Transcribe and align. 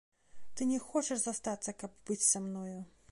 Ты 0.57 0.65
не 0.69 0.79
хочаш 0.85 1.21
застацца, 1.27 1.77
каб 1.83 1.91
быць 2.11 2.21
са 2.31 2.43
мною. 2.47 2.77